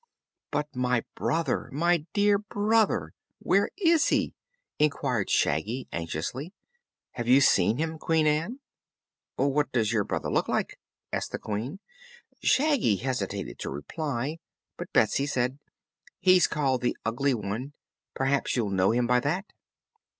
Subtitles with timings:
[0.49, 3.13] "But my brother my dear brother!
[3.37, 4.33] Where is he?"
[4.79, 6.55] inquired Shaggy anxiously.
[7.11, 8.61] "Have you seen him, Queen Ann?"
[9.35, 10.79] "What does your brother look like?"
[11.13, 11.77] asked the Queen.
[12.41, 14.39] Shaggy hesitated to reply,
[14.75, 15.59] but Betsy said:
[16.19, 17.73] "He's called the Ugly One.
[18.15, 19.53] Perhaps you'll know him by that."